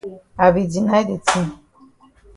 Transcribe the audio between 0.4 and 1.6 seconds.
I be deny de tin.